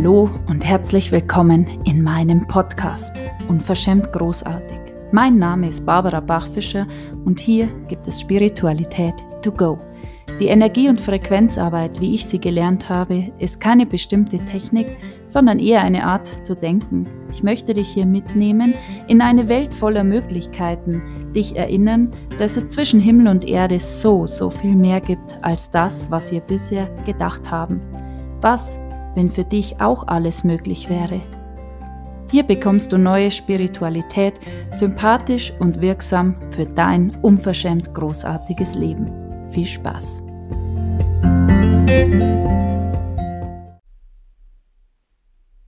Hallo 0.00 0.30
und 0.48 0.64
herzlich 0.64 1.12
willkommen 1.12 1.66
in 1.84 2.02
meinem 2.02 2.46
Podcast 2.46 3.20
Unverschämt 3.48 4.10
Großartig. 4.14 4.78
Mein 5.12 5.36
Name 5.36 5.68
ist 5.68 5.84
Barbara 5.84 6.20
Bachfischer 6.20 6.86
und 7.26 7.38
hier 7.38 7.66
gibt 7.86 8.08
es 8.08 8.22
Spiritualität 8.22 9.12
to 9.42 9.52
go. 9.52 9.78
Die 10.40 10.46
Energie- 10.46 10.88
und 10.88 11.02
Frequenzarbeit, 11.02 12.00
wie 12.00 12.14
ich 12.14 12.24
sie 12.24 12.40
gelernt 12.40 12.88
habe, 12.88 13.30
ist 13.38 13.60
keine 13.60 13.84
bestimmte 13.84 14.38
Technik, 14.46 14.96
sondern 15.26 15.58
eher 15.58 15.82
eine 15.82 16.06
Art 16.06 16.46
zu 16.46 16.56
denken. 16.56 17.06
Ich 17.30 17.42
möchte 17.42 17.74
dich 17.74 17.88
hier 17.88 18.06
mitnehmen 18.06 18.72
in 19.06 19.20
eine 19.20 19.50
Welt 19.50 19.74
voller 19.74 20.02
Möglichkeiten, 20.02 21.02
dich 21.34 21.56
erinnern, 21.56 22.10
dass 22.38 22.56
es 22.56 22.70
zwischen 22.70 23.00
Himmel 23.00 23.28
und 23.28 23.46
Erde 23.46 23.78
so, 23.78 24.26
so 24.26 24.48
viel 24.48 24.76
mehr 24.76 25.02
gibt 25.02 25.38
als 25.42 25.70
das, 25.70 26.10
was 26.10 26.32
wir 26.32 26.40
bisher 26.40 26.88
gedacht 27.04 27.50
haben. 27.50 27.82
Was, 28.40 28.80
wenn 29.14 29.30
für 29.30 29.44
dich 29.44 29.80
auch 29.80 30.06
alles 30.06 30.44
möglich 30.44 30.88
wäre? 30.88 31.20
Hier 32.30 32.44
bekommst 32.44 32.92
du 32.92 32.98
neue 32.98 33.30
Spiritualität, 33.30 34.34
sympathisch 34.72 35.52
und 35.58 35.80
wirksam 35.80 36.36
für 36.50 36.64
dein 36.64 37.14
unverschämt 37.22 37.92
großartiges 37.92 38.74
Leben. 38.74 39.10
Viel 39.50 39.66
Spaß! 39.66 40.22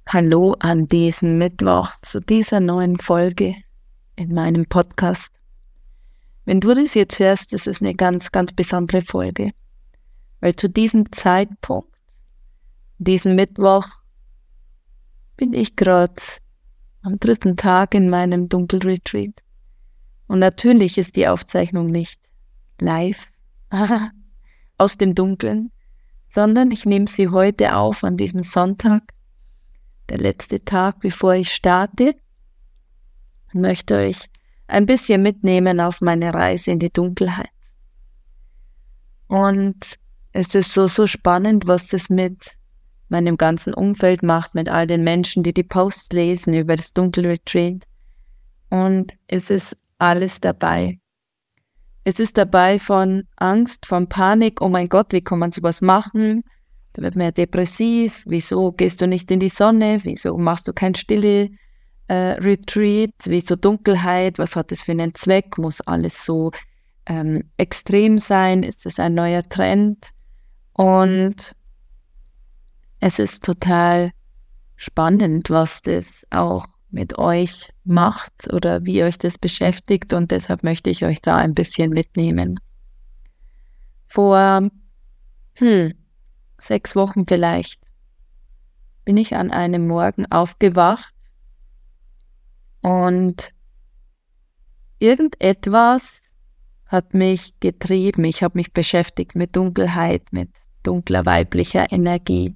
Hallo 0.07 0.55
an 0.59 0.89
diesem 0.89 1.39
Mittwoch 1.39 1.89
zu 2.03 2.21
dieser 2.21 2.61
neuen 2.61 2.99
Folge 2.99 3.55
in 4.15 4.35
meinem 4.35 4.67
Podcast. 4.67 5.33
Wenn 6.45 6.61
du 6.61 6.75
das 6.75 6.95
jetzt 6.95 7.19
hörst, 7.19 7.53
ist 7.53 7.81
eine 7.81 7.95
ganz, 7.95 8.31
ganz 8.31 8.53
besondere 8.53 9.01
Folge, 9.03 9.53
weil 10.41 10.55
zu 10.55 10.69
diesem 10.69 11.11
Zeitpunkt, 11.13 11.92
diesem 13.05 13.35
Mittwoch, 13.35 13.87
bin 15.37 15.53
ich 15.53 15.77
gerade 15.77 16.15
am 17.03 17.19
dritten 17.19 17.57
Tag 17.57 17.95
in 17.95 18.09
meinem 18.09 18.49
Dunkelretreat. 18.49 19.43
Und 20.29 20.39
natürlich 20.39 20.99
ist 20.99 21.17
die 21.17 21.27
Aufzeichnung 21.27 21.87
nicht 21.87 22.21
live 22.81 23.29
aus 24.79 24.97
dem 24.97 25.15
Dunkeln, 25.15 25.73
sondern 26.29 26.71
ich 26.71 26.87
nehme 26.87 27.09
sie 27.09 27.29
heute 27.29 27.77
auf 27.77 28.05
an 28.05 28.17
diesem 28.17 28.43
Sonntag, 28.43 29.03
der 30.09 30.19
letzte 30.19 30.65
Tag, 30.65 31.01
bevor 31.01 31.35
ich 31.35 31.53
starte, 31.53 32.15
und 33.53 33.61
möchte 33.61 33.97
euch 33.97 34.27
ein 34.67 34.87
bisschen 34.87 35.23
mitnehmen 35.23 35.81
auf 35.81 36.01
meine 36.01 36.33
Reise 36.33 36.71
in 36.71 36.79
die 36.79 36.91
Dunkelheit. 36.91 37.51
Und 39.27 39.99
es 40.33 40.55
ist 40.55 40.73
so, 40.73 40.87
so 40.87 41.07
spannend, 41.07 41.67
was 41.67 41.89
das 41.89 42.09
mit 42.09 42.57
meinem 43.13 43.37
ganzen 43.37 43.73
Umfeld 43.75 44.25
macht, 44.25 44.55
mit 44.57 44.69
all 44.69 44.89
den 44.89 45.05
Menschen, 45.05 45.45
die 45.45 45.55
die 45.55 45.63
Posts 45.63 46.13
lesen 46.13 46.55
über 46.55 46.75
das 46.75 46.93
Dunkelretreat. 46.93 47.85
Und 48.71 49.13
es 49.29 49.51
ist 49.51 49.77
alles 49.99 50.41
dabei. 50.41 50.99
Es 52.05 52.19
ist 52.19 52.37
dabei 52.37 52.81
von 52.81 53.29
Angst, 53.37 53.87
von 53.87 54.09
Panik, 54.09 54.61
oh 54.61 54.69
mein 54.69 54.89
Gott, 54.89 55.13
wie 55.13 55.21
kann 55.21 55.39
man 55.39 55.53
sowas 55.53 55.81
machen? 55.83 56.43
Da 56.95 57.03
wird 57.03 57.15
man 57.15 57.27
ja 57.27 57.31
depressiv, 57.31 58.25
wieso 58.27 58.73
gehst 58.73 59.01
du 59.01 59.07
nicht 59.07 59.31
in 59.31 59.39
die 59.39 59.49
Sonne, 59.49 60.01
wieso 60.03 60.37
machst 60.37 60.67
du 60.67 60.73
kein 60.73 60.95
stille 60.95 61.51
äh, 62.09 62.15
Retreat, 62.15 63.15
wieso 63.27 63.55
Dunkelheit, 63.55 64.39
was 64.39 64.57
hat 64.57 64.73
das 64.73 64.83
für 64.83 64.93
einen 64.93 65.15
Zweck, 65.15 65.59
muss 65.59 65.81
alles 65.83 66.25
so 66.25 66.51
ähm, 67.07 67.45
extrem 67.57 68.19
sein, 68.19 68.63
ist 68.65 68.85
das 68.85 68.99
ein 68.99 69.15
neuer 69.15 69.49
Trend? 69.49 70.11
Und 70.73 71.55
es 73.03 73.19
ist 73.19 73.45
total 73.45 74.13
spannend, 74.77 75.51
was 75.51 75.83
das 75.83 76.25
auch 76.31 76.67
mit 76.91 77.19
euch 77.19 77.73
macht 77.83 78.53
oder 78.53 78.85
wie 78.85 79.03
euch 79.03 79.19
das 79.19 79.39
beschäftigt 79.39 80.13
und 80.13 80.31
deshalb 80.31 80.63
möchte 80.63 80.89
ich 80.89 81.05
euch 81.05 81.21
da 81.21 81.37
ein 81.37 81.53
bisschen 81.53 81.91
mitnehmen. 81.91 82.61
Vor 84.07 84.71
hm, 85.57 85.95
sechs 86.59 86.95
Wochen 86.95 87.27
vielleicht 87.27 87.81
bin 89.05 89.17
ich 89.17 89.35
an 89.35 89.51
einem 89.51 89.89
Morgen 89.89 90.31
aufgewacht 90.31 91.13
und 92.83 93.53
irgendetwas 95.01 96.23
hat 96.87 97.15
mich 97.15 97.59
getrieben. 97.59 98.23
Ich 98.23 98.45
habe 98.45 98.59
mich 98.59 98.73
beschäftigt 98.73 99.35
mit 99.35 99.57
Dunkelheit, 99.57 100.23
mit 100.33 100.51
dunkler 100.85 101.27
weiblicher 101.27 101.91
Energie 101.91 102.55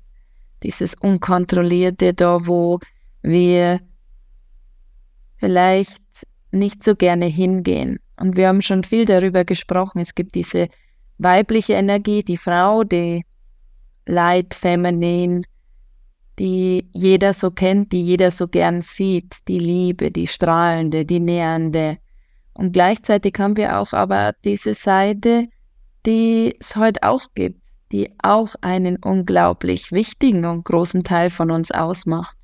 dieses 0.62 0.94
Unkontrollierte 0.94 2.14
da, 2.14 2.46
wo 2.46 2.80
wir 3.22 3.80
vielleicht 5.36 6.02
nicht 6.50 6.82
so 6.82 6.94
gerne 6.94 7.26
hingehen. 7.26 7.98
Und 8.18 8.36
wir 8.36 8.48
haben 8.48 8.62
schon 8.62 8.84
viel 8.84 9.04
darüber 9.04 9.44
gesprochen. 9.44 10.00
Es 10.00 10.14
gibt 10.14 10.34
diese 10.34 10.68
weibliche 11.18 11.74
Energie, 11.74 12.22
die 12.22 12.36
Frau, 12.36 12.84
die 12.84 13.24
Light 14.06 14.54
Feminine, 14.54 15.42
die 16.38 16.88
jeder 16.92 17.32
so 17.32 17.50
kennt, 17.50 17.92
die 17.92 18.02
jeder 18.02 18.30
so 18.30 18.46
gern 18.48 18.82
sieht, 18.82 19.36
die 19.48 19.58
Liebe, 19.58 20.10
die 20.10 20.26
strahlende, 20.26 21.04
die 21.04 21.20
nähernde. 21.20 21.98
Und 22.54 22.72
gleichzeitig 22.72 23.34
haben 23.38 23.56
wir 23.56 23.78
auch 23.78 23.92
aber 23.92 24.34
diese 24.44 24.74
Seite, 24.74 25.46
die 26.04 26.54
es 26.60 26.76
heute 26.76 27.02
auch 27.02 27.22
gibt, 27.34 27.65
die 27.92 28.10
auch 28.22 28.54
einen 28.60 28.96
unglaublich 28.96 29.92
wichtigen 29.92 30.44
und 30.44 30.64
großen 30.64 31.04
Teil 31.04 31.30
von 31.30 31.50
uns 31.50 31.70
ausmacht. 31.70 32.36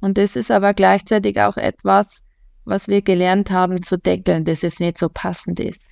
Und 0.00 0.18
das 0.18 0.36
ist 0.36 0.50
aber 0.50 0.74
gleichzeitig 0.74 1.40
auch 1.40 1.56
etwas, 1.56 2.22
was 2.64 2.86
wir 2.86 3.02
gelernt 3.02 3.50
haben 3.50 3.82
zu 3.82 3.98
deckeln, 3.98 4.44
dass 4.44 4.62
es 4.62 4.78
nicht 4.78 4.98
so 4.98 5.08
passend 5.08 5.58
ist. 5.58 5.82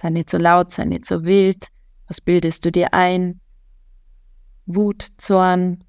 Sei 0.00 0.10
nicht 0.10 0.30
so 0.30 0.38
laut, 0.38 0.70
sei 0.70 0.84
nicht 0.84 1.04
so 1.04 1.24
wild. 1.24 1.68
Was 2.06 2.20
bildest 2.20 2.64
du 2.64 2.70
dir 2.70 2.94
ein? 2.94 3.40
Wut, 4.66 5.08
Zorn, 5.16 5.82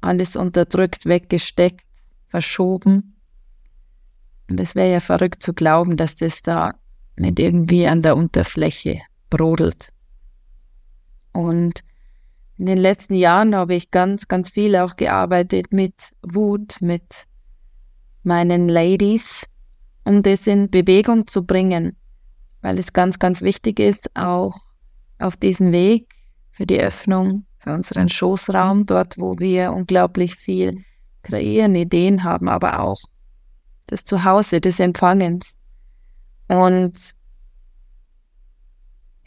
alles 0.00 0.36
unterdrückt, 0.36 1.06
weggesteckt, 1.06 1.86
verschoben. 2.28 3.16
Und 4.48 4.58
es 4.58 4.74
wäre 4.74 4.92
ja 4.92 5.00
verrückt 5.00 5.42
zu 5.42 5.52
glauben, 5.52 5.96
dass 5.96 6.16
das 6.16 6.42
da 6.42 6.74
nicht 7.16 7.38
irgendwie 7.38 7.86
an 7.86 8.02
der 8.02 8.16
Unterfläche 8.16 9.00
brodelt. 9.30 9.92
Und 11.38 11.84
in 12.56 12.66
den 12.66 12.78
letzten 12.78 13.14
Jahren 13.14 13.54
habe 13.54 13.76
ich 13.76 13.92
ganz, 13.92 14.26
ganz 14.26 14.50
viel 14.50 14.74
auch 14.74 14.96
gearbeitet 14.96 15.72
mit 15.72 16.10
Wut, 16.20 16.78
mit 16.80 17.26
meinen 18.24 18.68
Ladies, 18.68 19.46
um 20.02 20.24
das 20.24 20.48
in 20.48 20.68
Bewegung 20.68 21.28
zu 21.28 21.44
bringen, 21.44 21.96
weil 22.60 22.76
es 22.80 22.92
ganz, 22.92 23.20
ganz 23.20 23.40
wichtig 23.40 23.78
ist, 23.78 24.10
auch 24.16 24.56
auf 25.20 25.36
diesem 25.36 25.70
Weg 25.70 26.08
für 26.50 26.66
die 26.66 26.80
Öffnung, 26.80 27.46
für 27.60 27.72
unseren 27.72 28.08
Schoßraum, 28.08 28.86
dort, 28.86 29.16
wo 29.16 29.38
wir 29.38 29.72
unglaublich 29.72 30.34
viel 30.34 30.82
kreieren, 31.22 31.76
Ideen 31.76 32.24
haben, 32.24 32.48
aber 32.48 32.80
auch 32.80 32.98
das 33.86 34.02
Zuhause 34.02 34.60
des 34.60 34.80
Empfangens. 34.80 35.56
Und 36.48 37.14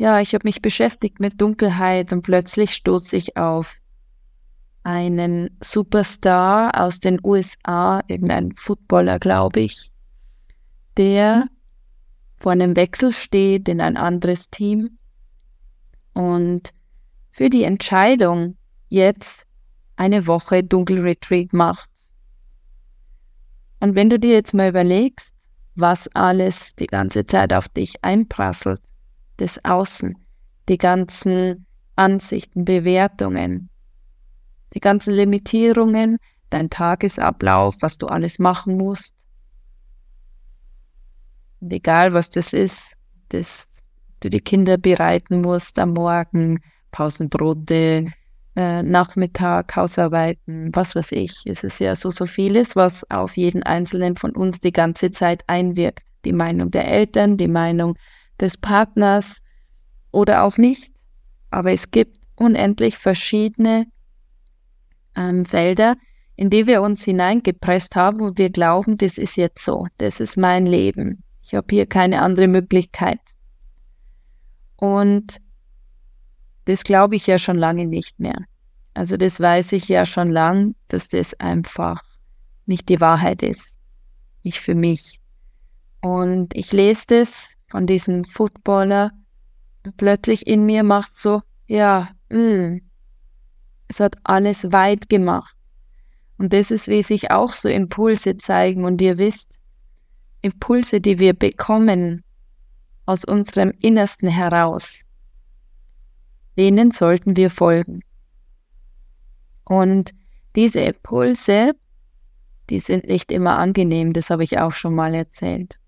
ja, 0.01 0.19
ich 0.19 0.34
habe 0.34 0.47
mich 0.47 0.63
beschäftigt 0.63 1.19
mit 1.19 1.39
Dunkelheit 1.39 2.12
und 2.12 2.23
plötzlich 2.23 2.72
stoße 2.73 3.16
ich 3.16 3.38
auf 3.38 3.78
einen 4.81 5.56
Superstar 5.62 6.72
aus 6.73 7.00
den 7.00 7.19
USA, 7.23 8.01
irgendein 8.07 8.51
Footballer, 8.53 9.19
glaube 9.19 9.59
ich, 9.59 9.91
der 10.97 11.45
vor 12.38 12.51
einem 12.51 12.75
Wechsel 12.75 13.11
steht 13.11 13.69
in 13.69 13.79
ein 13.79 13.95
anderes 13.95 14.50
Team 14.50 14.97
und 16.13 16.72
für 17.29 17.51
die 17.51 17.64
Entscheidung 17.64 18.58
jetzt 18.90 19.46
eine 19.97 20.25
Woche 20.25 20.64
Dunkelretreat 20.64 21.53
macht. 21.53 21.91
Und 23.79 23.93
wenn 23.93 24.09
du 24.09 24.17
dir 24.17 24.34
jetzt 24.34 24.55
mal 24.55 24.70
überlegst, 24.70 25.35
was 25.75 26.08
alles 26.16 26.73
die 26.73 26.87
ganze 26.87 27.23
Zeit 27.28 27.53
auf 27.53 27.70
dich 27.70 28.03
einprasselt, 28.03 28.81
des 29.39 29.63
Außen, 29.63 30.16
die 30.69 30.78
ganzen 30.78 31.66
Ansichten, 31.95 32.66
Bewertungen, 32.66 33.69
die 34.73 34.79
ganzen 34.79 35.13
Limitierungen, 35.13 36.17
dein 36.49 36.69
Tagesablauf, 36.69 37.75
was 37.81 37.97
du 37.97 38.07
alles 38.07 38.39
machen 38.39 38.78
musst. 38.78 39.16
Und 41.59 41.72
egal 41.73 42.13
was 42.13 42.29
das 42.29 42.53
ist, 42.53 42.93
dass 43.29 43.67
du 44.19 44.29
die 44.29 44.39
Kinder 44.39 44.78
bereiten 44.78 45.41
musst 45.41 45.77
am 45.79 45.93
Morgen, 45.93 46.59
Pausenbrote, 46.91 48.11
äh, 48.55 48.84
Nachmittag, 48.84 49.75
Hausarbeiten, 49.75 50.75
was 50.75 50.95
weiß 50.95 51.11
ich. 51.13 51.43
Es 51.45 51.63
ist 51.63 51.79
ja 51.79 51.95
so, 51.95 52.09
so 52.09 52.25
vieles, 52.25 52.75
was 52.75 53.09
auf 53.09 53.37
jeden 53.37 53.63
Einzelnen 53.63 54.17
von 54.17 54.31
uns 54.35 54.59
die 54.59 54.73
ganze 54.73 55.11
Zeit 55.11 55.43
einwirkt. 55.47 56.03
Die 56.25 56.34
Meinung 56.34 56.69
der 56.69 56.87
Eltern, 56.87 57.37
die 57.37 57.47
Meinung 57.47 57.95
des 58.41 58.58
Partners 58.58 59.41
oder 60.11 60.43
auch 60.43 60.58
nicht. 60.58 60.91
Aber 61.52 61.72
es 61.72 61.91
gibt 61.91 62.17
unendlich 62.35 62.97
verschiedene 62.97 63.85
ähm, 65.16 65.46
Felder, 65.46 65.96
in 66.35 66.49
die 66.49 66.66
wir 66.66 66.82
uns 66.82 67.03
hineingepresst 67.03 67.96
haben 67.96 68.22
und 68.22 68.38
wir 68.38 68.49
glauben, 68.49 68.97
das 68.97 69.17
ist 69.17 69.35
jetzt 69.35 69.64
so, 69.64 69.88
das 69.97 70.20
ist 70.20 70.38
mein 70.38 70.66
Leben. 70.66 71.23
Ich 71.43 71.53
habe 71.53 71.67
hier 71.70 71.85
keine 71.85 72.22
andere 72.22 72.47
Möglichkeit. 72.47 73.20
Und 74.78 75.37
das 76.66 76.84
glaube 76.84 77.16
ich 77.16 77.28
ja 77.28 77.37
schon 77.37 77.58
lange 77.58 77.85
nicht 77.85 78.20
mehr. 78.20 78.46
Also 78.94 79.17
das 79.17 79.40
weiß 79.40 79.73
ich 79.73 79.87
ja 79.87 80.05
schon 80.05 80.29
lang, 80.29 80.76
dass 80.87 81.08
das 81.08 81.40
einfach 81.40 82.02
nicht 82.66 82.90
die 82.90 82.99
Wahrheit 82.99 83.41
ist. 83.41 83.76
Nicht 84.44 84.59
für 84.59 84.76
mich. 84.76 85.20
Und 86.02 86.55
ich 86.55 86.72
lese 86.72 87.05
das 87.08 87.53
von 87.72 87.88
diesem 87.88 88.26
Footballer 88.26 89.12
plötzlich 89.97 90.46
in 90.46 90.66
mir 90.66 90.84
macht 90.84 91.18
so, 91.18 91.41
ja, 91.68 92.09
mh, 92.29 92.38
mm, 92.38 92.82
es 93.88 94.00
hat 94.00 94.16
alles 94.23 94.72
weit 94.72 95.09
gemacht. 95.09 95.56
Und 96.38 96.53
das 96.53 96.72
ist, 96.72 96.88
wie 96.88 97.03
sich 97.03 97.32
auch 97.32 97.53
so 97.53 97.70
Impulse 97.70 98.38
zeigen. 98.38 98.85
Und 98.85 99.02
ihr 99.02 99.18
wisst, 99.18 99.50
Impulse, 100.41 101.02
die 101.02 101.20
wir 101.20 101.34
bekommen 101.34 102.23
aus 103.06 103.26
unserem 103.26 103.72
Innersten 103.79 104.29
heraus, 104.29 105.02
denen 106.58 106.91
sollten 106.91 107.35
wir 107.35 107.50
folgen. 107.50 108.02
Und 109.66 110.12
diese 110.56 110.79
Impulse, 110.79 111.73
die 112.70 112.79
sind 112.79 113.08
nicht 113.08 113.32
immer 113.32 113.58
angenehm, 113.58 114.14
das 114.14 114.29
habe 114.29 114.44
ich 114.44 114.58
auch 114.58 114.73
schon 114.73 114.96
mal 114.96 115.14
erzählt. 115.14 115.80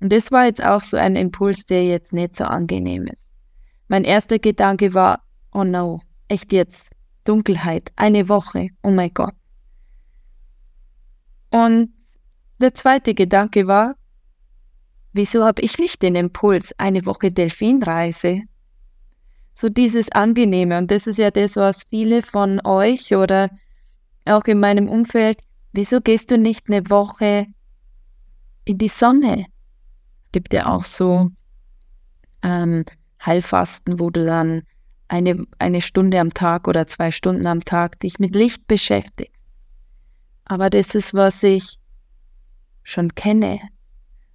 Und 0.00 0.12
das 0.12 0.30
war 0.30 0.44
jetzt 0.44 0.62
auch 0.62 0.82
so 0.82 0.96
ein 0.96 1.16
Impuls, 1.16 1.64
der 1.66 1.84
jetzt 1.84 2.12
nicht 2.12 2.36
so 2.36 2.44
angenehm 2.44 3.06
ist. 3.06 3.28
Mein 3.88 4.04
erster 4.04 4.38
Gedanke 4.38 4.94
war, 4.94 5.22
oh 5.52 5.64
no, 5.64 6.00
echt 6.28 6.52
jetzt, 6.52 6.90
Dunkelheit, 7.24 7.92
eine 7.96 8.28
Woche, 8.28 8.68
oh 8.82 8.90
mein 8.90 9.12
Gott. 9.14 9.34
Und 11.50 11.92
der 12.58 12.74
zweite 12.74 13.14
Gedanke 13.14 13.66
war, 13.66 13.96
wieso 15.12 15.44
habe 15.44 15.62
ich 15.62 15.78
nicht 15.78 16.02
den 16.02 16.14
Impuls, 16.14 16.72
eine 16.78 17.06
Woche 17.06 17.32
Delfinreise? 17.32 18.42
So 19.54 19.68
dieses 19.68 20.12
Angenehme, 20.12 20.76
und 20.76 20.90
das 20.90 21.06
ist 21.06 21.16
ja 21.16 21.30
das, 21.30 21.56
was 21.56 21.84
viele 21.88 22.20
von 22.20 22.60
euch 22.64 23.14
oder 23.14 23.50
auch 24.26 24.44
in 24.44 24.60
meinem 24.60 24.88
Umfeld, 24.88 25.38
wieso 25.72 26.00
gehst 26.00 26.30
du 26.30 26.36
nicht 26.36 26.68
eine 26.68 26.90
Woche 26.90 27.46
in 28.64 28.76
die 28.76 28.88
Sonne? 28.88 29.46
Gibt 30.32 30.52
ja 30.52 30.66
auch 30.66 30.84
so 30.84 31.30
ähm, 32.42 32.84
Heilfasten, 33.24 33.98
wo 33.98 34.10
du 34.10 34.24
dann 34.24 34.62
eine, 35.08 35.46
eine 35.58 35.80
Stunde 35.80 36.20
am 36.20 36.34
Tag 36.34 36.68
oder 36.68 36.86
zwei 36.86 37.10
Stunden 37.10 37.46
am 37.46 37.64
Tag 37.64 38.00
dich 38.00 38.18
mit 38.18 38.34
Licht 38.34 38.66
beschäftigst. 38.66 39.42
Aber 40.44 40.70
das 40.70 40.94
ist, 40.94 41.14
was 41.14 41.42
ich 41.42 41.78
schon 42.82 43.14
kenne. 43.14 43.60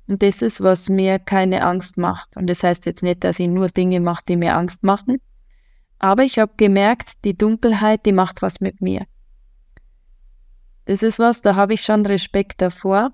Und 0.08 0.22
das 0.24 0.42
ist, 0.42 0.62
was 0.62 0.90
mir 0.90 1.20
keine 1.20 1.66
Angst 1.66 1.98
macht. 1.98 2.36
Und 2.36 2.48
das 2.48 2.64
heißt 2.64 2.86
jetzt 2.86 3.02
nicht, 3.02 3.24
dass 3.24 3.40
ich 3.40 3.48
nur 3.48 3.70
Dinge 3.70 4.00
mache, 4.02 4.24
die 4.28 4.36
mir 4.36 4.56
Angst 4.58 4.84
machen. 4.84 5.18
Aber 6.00 6.24
ich 6.24 6.38
habe 6.38 6.52
gemerkt, 6.58 7.24
die 7.24 7.38
Dunkelheit, 7.38 8.06
die 8.06 8.12
macht 8.12 8.42
was 8.42 8.60
mit 8.60 8.82
mir. 8.82 9.06
Das 10.86 11.04
ist 11.04 11.20
was, 11.20 11.42
da 11.42 11.56
habe 11.56 11.76
ich 11.76 11.82
schon 11.84 12.06
Respekt 12.06 12.60
davor. 12.62 13.12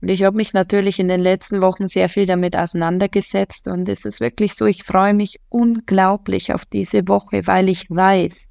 Und 0.00 0.08
ich 0.08 0.22
habe 0.22 0.36
mich 0.36 0.52
natürlich 0.52 1.00
in 1.00 1.08
den 1.08 1.20
letzten 1.20 1.60
Wochen 1.60 1.88
sehr 1.88 2.08
viel 2.08 2.26
damit 2.26 2.56
auseinandergesetzt 2.56 3.66
und 3.66 3.88
es 3.88 4.04
ist 4.04 4.20
wirklich 4.20 4.54
so, 4.54 4.66
ich 4.66 4.84
freue 4.84 5.12
mich 5.12 5.40
unglaublich 5.48 6.54
auf 6.54 6.64
diese 6.64 7.08
Woche, 7.08 7.46
weil 7.46 7.68
ich 7.68 7.90
weiß, 7.90 8.46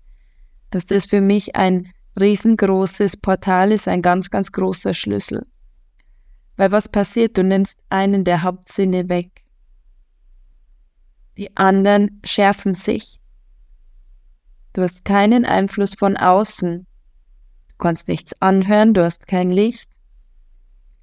dass 0.71 0.85
das 0.85 1.05
für 1.05 1.21
mich 1.21 1.55
ein 1.55 1.91
riesengroßes 2.19 3.17
Portal 3.17 3.71
ist, 3.71 3.87
ein 3.87 4.01
ganz, 4.01 4.29
ganz 4.29 4.51
großer 4.51 4.93
Schlüssel. 4.93 5.45
Weil 6.57 6.71
was 6.71 6.89
passiert? 6.89 7.37
Du 7.37 7.43
nimmst 7.43 7.77
einen 7.89 8.25
der 8.25 8.43
Hauptsinne 8.43 9.07
weg. 9.07 9.45
Die 11.37 11.55
anderen 11.55 12.19
schärfen 12.25 12.73
sich. 12.73 13.19
Du 14.73 14.81
hast 14.81 15.05
keinen 15.05 15.45
Einfluss 15.45 15.93
von 15.97 16.17
außen. 16.17 16.87
Du 17.69 17.75
kannst 17.77 18.07
nichts 18.07 18.33
anhören, 18.41 18.93
du 18.93 19.05
hast 19.05 19.27
kein 19.27 19.51
Licht 19.51 19.89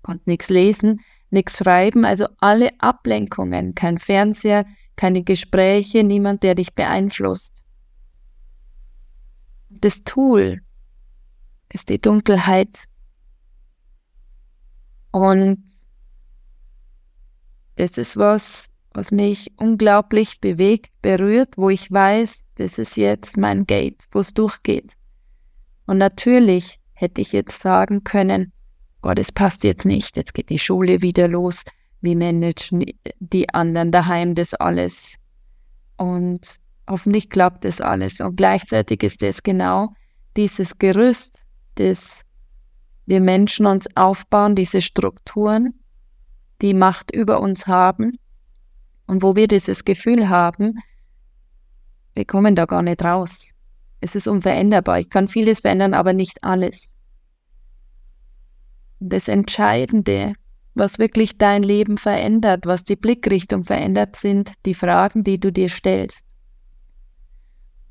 konnte 0.04 0.30
nichts 0.30 0.50
lesen, 0.50 1.00
nichts 1.30 1.58
schreiben, 1.58 2.04
also 2.04 2.28
alle 2.38 2.70
Ablenkungen, 2.78 3.74
kein 3.74 3.98
Fernseher, 3.98 4.64
keine 4.96 5.24
Gespräche, 5.24 6.04
niemand, 6.04 6.44
der 6.44 6.54
dich 6.54 6.74
beeinflusst. 6.74 7.64
Das 9.70 10.04
Tool 10.04 10.60
ist 11.72 11.88
die 11.88 12.00
Dunkelheit. 12.00 12.84
Und 15.10 15.64
das 17.76 17.98
ist 17.98 18.16
was, 18.16 18.70
was 18.92 19.10
mich 19.10 19.52
unglaublich 19.56 20.40
bewegt, 20.40 20.92
berührt, 21.02 21.56
wo 21.56 21.70
ich 21.70 21.90
weiß, 21.90 22.44
das 22.56 22.78
ist 22.78 22.96
jetzt 22.96 23.36
mein 23.36 23.66
Gate, 23.66 24.04
wo 24.12 24.20
es 24.20 24.32
durchgeht. 24.32 24.92
Und 25.86 25.98
natürlich 25.98 26.78
hätte 26.92 27.20
ich 27.20 27.32
jetzt 27.32 27.60
sagen 27.60 28.04
können, 28.04 28.52
Gott, 29.04 29.18
es 29.18 29.30
passt 29.30 29.64
jetzt 29.64 29.84
nicht, 29.84 30.16
jetzt 30.16 30.32
geht 30.32 30.48
die 30.48 30.58
Schule 30.58 31.02
wieder 31.02 31.28
los, 31.28 31.62
wie 32.00 32.14
managen 32.14 32.86
die 33.18 33.46
anderen 33.50 33.92
daheim 33.92 34.34
das 34.34 34.54
alles? 34.54 35.16
Und 35.98 36.56
hoffentlich 36.88 37.28
klappt 37.28 37.66
das 37.66 37.82
alles. 37.82 38.22
Und 38.22 38.36
gleichzeitig 38.36 39.02
ist 39.02 39.22
es 39.22 39.42
genau 39.42 39.90
dieses 40.38 40.78
Gerüst, 40.78 41.42
das 41.74 42.22
wir 43.04 43.20
Menschen 43.20 43.66
uns 43.66 43.86
aufbauen, 43.94 44.54
diese 44.54 44.80
Strukturen, 44.80 45.74
die 46.62 46.72
Macht 46.72 47.10
über 47.10 47.42
uns 47.42 47.66
haben 47.66 48.18
und 49.06 49.22
wo 49.22 49.36
wir 49.36 49.48
dieses 49.48 49.84
Gefühl 49.84 50.30
haben, 50.30 50.78
wir 52.14 52.24
kommen 52.24 52.56
da 52.56 52.64
gar 52.64 52.80
nicht 52.80 53.04
raus. 53.04 53.50
Es 54.00 54.14
ist 54.14 54.28
unveränderbar. 54.28 55.00
Ich 55.00 55.10
kann 55.10 55.28
vieles 55.28 55.60
verändern, 55.60 55.92
aber 55.92 56.14
nicht 56.14 56.42
alles 56.42 56.93
das 59.08 59.28
Entscheidende, 59.28 60.34
was 60.74 60.98
wirklich 60.98 61.38
dein 61.38 61.62
Leben 61.62 61.98
verändert, 61.98 62.66
was 62.66 62.84
die 62.84 62.96
Blickrichtung 62.96 63.62
verändert, 63.62 64.16
sind 64.16 64.52
die 64.66 64.74
Fragen, 64.74 65.22
die 65.24 65.38
du 65.38 65.52
dir 65.52 65.68
stellst. 65.68 66.24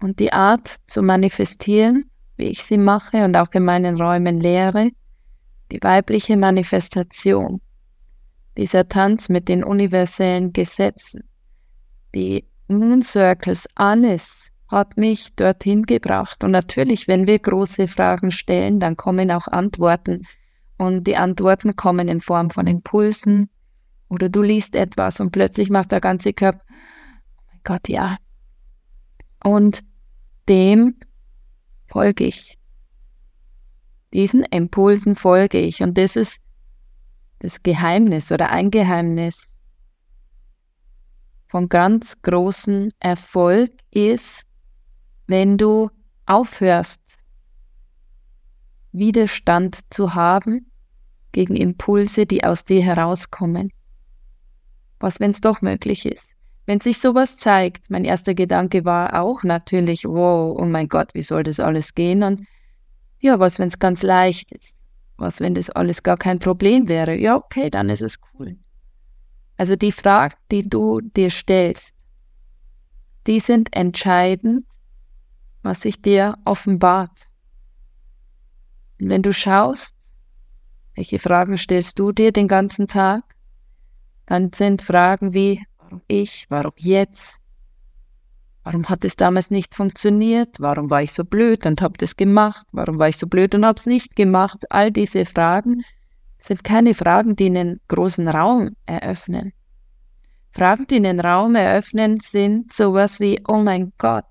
Und 0.02 0.20
die 0.20 0.34
Art 0.34 0.76
zu 0.88 1.02
manifestieren, 1.02 2.10
wie 2.36 2.48
ich 2.48 2.64
sie 2.64 2.78
mache 2.78 3.24
und 3.24 3.38
auch 3.38 3.52
in 3.54 3.64
meinen 3.64 3.96
Räumen 3.96 4.40
lehre, 4.40 4.90
die 5.72 5.80
weibliche 5.82 6.36
Manifestation, 6.36 7.62
dieser 8.58 8.88
Tanz 8.88 9.30
mit 9.30 9.48
den 9.48 9.64
universellen 9.64 10.52
Gesetzen, 10.52 11.24
die 12.14 12.46
Moon 12.68 13.02
Circles, 13.02 13.68
alles 13.76 14.52
hat 14.68 14.98
mich 14.98 15.36
dorthin 15.36 15.84
gebracht. 15.84 16.44
Und 16.44 16.52
natürlich, 16.52 17.08
wenn 17.08 17.28
wir 17.28 17.40
große 17.40 17.88
Fragen 17.88 18.32
stellen, 18.32 18.80
dann 18.80 18.98
kommen 18.98 19.32
auch 19.32 19.48
Antworten 19.48 20.26
und 20.84 21.06
die 21.06 21.16
Antworten 21.16 21.76
kommen 21.76 22.10
in 22.10 22.20
Form 22.20 22.50
von 22.50 22.68
Impulsen 22.68 23.50
oder 24.10 24.28
du 24.28 24.42
liest 24.42 24.76
etwas 24.76 25.22
und 25.22 25.32
plötzlich 25.32 25.70
macht 25.70 25.94
der 25.94 26.02
ganze 26.02 26.34
Körper, 26.34 26.62
oh 27.38 27.42
mein 27.48 27.60
Gott, 27.64 27.88
ja. 27.88 28.18
Und 29.44 29.84
dem 30.50 30.96
folge 31.88 32.26
ich. 32.26 32.60
Diesen 34.12 34.44
Impulsen 34.44 35.16
folge 35.16 35.58
ich 35.60 35.82
und 35.82 35.98
das 35.98 36.18
ist 36.18 36.42
das 37.40 37.64
Geheimnis 37.64 38.32
oder 38.32 38.50
ein 38.50 38.70
Geheimnis 38.70 39.56
von 41.48 41.70
ganz 41.70 42.22
großem 42.22 42.92
Erfolg 43.00 43.72
ist, 43.92 44.44
wenn 45.28 45.58
du 45.58 45.90
aufhörst, 46.26 47.02
Widerstand 48.92 49.80
zu 49.90 50.14
haben 50.14 50.73
gegen 51.34 51.58
Impulse, 51.58 52.26
die 52.26 52.44
aus 52.46 52.64
dir 52.64 52.82
herauskommen. 52.82 53.72
Was, 55.00 55.20
wenn 55.20 55.32
es 55.32 55.42
doch 55.42 55.62
möglich 55.62 56.06
ist? 56.06 56.34
Wenn 56.66 56.80
sich 56.80 57.00
sowas 57.00 57.36
zeigt, 57.36 57.90
mein 57.90 58.06
erster 58.06 58.34
Gedanke 58.34 58.86
war 58.86 59.22
auch 59.22 59.44
natürlich, 59.44 60.06
wow, 60.06 60.56
oh 60.58 60.66
mein 60.66 60.88
Gott, 60.88 61.14
wie 61.14 61.24
soll 61.24 61.44
das 61.44 61.60
alles 61.60 61.94
gehen? 61.94 62.24
Und 62.24 62.44
ja, 63.20 63.38
was, 63.40 63.60
wenn 63.60 63.68
es 63.68 63.80
ganz 63.80 64.02
leicht 64.02 64.54
ist? 64.54 64.78
Was, 65.18 65.42
wenn 65.42 65.56
das 65.56 65.70
alles 65.70 66.04
gar 66.04 66.18
kein 66.18 66.40
Problem 66.40 66.88
wäre? 66.88 67.18
Ja, 67.18 67.36
okay, 67.36 67.70
dann 67.70 67.90
ist 67.90 68.02
es 68.02 68.20
cool. 68.34 68.56
Also 69.58 69.76
die 69.76 69.92
Fragen, 69.92 70.36
die 70.52 70.68
du 70.68 71.02
dir 71.02 71.30
stellst, 71.30 71.94
die 73.28 73.40
sind 73.40 73.76
entscheidend, 73.76 74.66
was 75.62 75.82
sich 75.82 76.02
dir 76.02 76.38
offenbart. 76.46 77.28
Und 79.00 79.10
wenn 79.10 79.22
du 79.22 79.34
schaust, 79.34 79.96
welche 80.96 81.20
Fragen 81.20 81.58
stellst 81.58 81.98
du 82.00 82.12
dir 82.12 82.32
den 82.32 82.48
ganzen 82.48 82.88
Tag? 82.88 83.24
Dann 84.26 84.52
sind 84.54 84.82
Fragen 84.82 85.34
wie, 85.34 85.66
warum 85.78 86.02
ich, 86.08 86.46
warum 86.50 86.74
jetzt? 86.78 87.40
Warum 88.64 88.88
hat 88.88 89.04
es 89.04 89.16
damals 89.16 89.52
nicht 89.52 89.76
funktioniert? 89.76 90.60
Warum 90.60 90.90
war 90.90 91.02
ich 91.02 91.12
so 91.12 91.26
blöd 91.26 91.66
und 91.66 91.82
habe 91.82 91.98
das 91.98 92.16
gemacht? 92.16 92.66
Warum 92.72 92.98
war 92.98 93.10
ich 93.10 93.18
so 93.18 93.28
blöd 93.28 93.54
und 93.56 93.66
habe 93.66 93.78
es 93.78 93.86
nicht 93.86 94.16
gemacht? 94.16 94.72
All 94.72 94.92
diese 94.92 95.26
Fragen 95.26 95.84
sind 96.40 96.64
keine 96.64 96.94
Fragen, 96.94 97.36
die 97.36 97.48
einen 97.48 97.82
großen 97.90 98.28
Raum 98.28 98.76
eröffnen. 98.86 99.54
Fragen, 100.52 100.88
die 100.88 100.98
einen 100.98 101.20
Raum 101.20 101.56
eröffnen, 101.56 102.20
sind 102.20 102.72
sowas 102.72 103.20
wie, 103.20 103.42
oh 103.48 103.58
mein 103.58 103.92
Gott, 103.98 104.26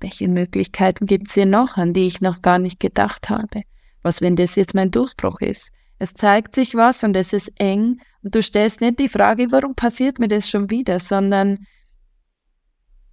welche 0.00 0.26
Möglichkeiten 0.26 1.06
gibt 1.06 1.28
es 1.28 1.34
hier 1.34 1.46
noch, 1.46 1.76
an 1.76 1.92
die 1.92 2.06
ich 2.06 2.20
noch 2.20 2.42
gar 2.42 2.58
nicht 2.58 2.80
gedacht 2.80 3.28
habe? 3.28 3.62
Was, 4.02 4.20
wenn 4.20 4.34
das 4.34 4.56
jetzt 4.56 4.74
mein 4.74 4.90
Durchbruch 4.90 5.40
ist? 5.40 5.70
Es 5.98 6.14
zeigt 6.14 6.54
sich 6.54 6.74
was 6.74 7.02
und 7.02 7.16
es 7.16 7.32
ist 7.32 7.52
eng 7.56 8.00
und 8.22 8.34
du 8.34 8.42
stellst 8.42 8.80
nicht 8.80 8.98
die 8.98 9.08
Frage, 9.08 9.50
warum 9.50 9.74
passiert 9.74 10.18
mir 10.18 10.28
das 10.28 10.48
schon 10.48 10.70
wieder, 10.70 11.00
sondern 11.00 11.66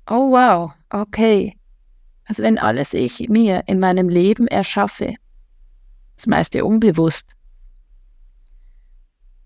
oh 0.10 0.32
wow, 0.32 0.72
okay. 0.90 1.58
Also 2.26 2.44
wenn 2.44 2.58
alles 2.58 2.94
ich 2.94 3.28
mir 3.30 3.64
in 3.68 3.80
meinem 3.80 4.10
Leben 4.10 4.48
erschaffe, 4.48 5.16
das 6.16 6.28
meiste 6.28 6.64
unbewusst. 6.64 7.32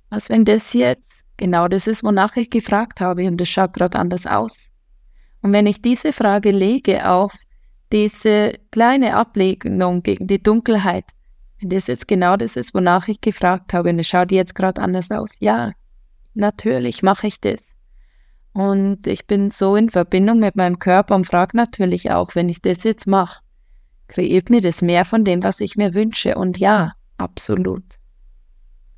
Was 0.10 0.30
wenn 0.30 0.46
das 0.46 0.74
jetzt 0.74 1.24
genau 1.38 1.68
das 1.68 1.88
ist, 1.88 2.04
wonach 2.04 2.36
ich 2.36 2.50
gefragt 2.50 3.00
habe 3.00 3.28
und 3.28 3.38
das 3.38 3.50
schaut 3.50 3.74
gerade 3.74 3.98
anders 3.98 4.26
aus. 4.26 4.70
Und 5.42 5.54
wenn 5.54 5.68
ich 5.68 5.82
diese 5.82 6.12
Frage 6.12 6.52
lege 6.52 7.10
auf 7.10 7.34
diese 7.92 8.54
kleine 8.72 9.16
Ablegung 9.16 10.04
gegen 10.04 10.28
die 10.28 10.42
Dunkelheit, 10.42 11.06
wenn 11.60 11.70
das 11.70 11.88
jetzt 11.88 12.08
genau 12.08 12.38
das 12.38 12.56
ist, 12.56 12.74
wonach 12.74 13.08
ich 13.08 13.22
gefragt 13.22 13.74
habe 13.74 13.90
und 13.90 14.00
es 14.00 14.08
schaut 14.08 14.32
jetzt 14.32 14.56
gerade 14.56 14.82
anders 14.82 15.12
aus, 15.12 15.32
ja, 15.40 15.74
natürlich 16.34 17.04
mache 17.04 17.28
ich 17.28 17.42
das. 17.42 17.76
Und 18.54 19.06
ich 19.08 19.28
bin 19.28 19.52
so 19.52 19.76
in 19.76 19.90
Verbindung 19.90 20.40
mit 20.40 20.56
meinem 20.56 20.80
Körper 20.80 21.16
und 21.16 21.26
frage 21.26 21.56
natürlich 21.56 22.12
auch, 22.12 22.36
wenn 22.36 22.50
ich 22.50 22.62
das 22.62 22.84
jetzt 22.84 23.08
mache, 23.08 23.42
kreiert 24.08 24.50
mir 24.50 24.62
das 24.62 24.82
mehr 24.82 25.06
von 25.06 25.24
dem, 25.24 25.44
was 25.44 25.60
ich 25.60 25.76
mir 25.76 25.94
wünsche? 25.94 26.36
Und 26.36 26.58
ja, 26.58 26.94
absolut. 27.18 27.84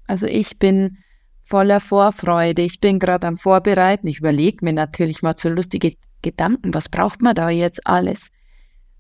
Also 0.07 0.25
ich 0.25 0.57
bin 0.57 0.97
voller 1.43 1.79
Vorfreude. 1.79 2.61
Ich 2.61 2.79
bin 2.79 2.97
gerade 2.97 3.27
am 3.27 3.37
Vorbereiten. 3.37 4.07
Ich 4.07 4.19
überlege 4.19 4.63
mir 4.63 4.73
natürlich 4.73 5.21
mal 5.21 5.35
so 5.37 5.49
lustige 5.49 5.95
Gedanken. 6.21 6.73
Was 6.73 6.87
braucht 6.87 7.21
man 7.21 7.35
da 7.35 7.49
jetzt 7.49 7.85
alles? 7.85 8.31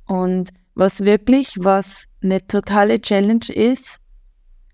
Und 0.05 0.49
was 0.75 1.01
wirklich, 1.01 1.55
was 1.59 2.05
eine 2.23 2.45
totale 2.47 3.01
Challenge 3.01 3.49
ist, 3.53 3.99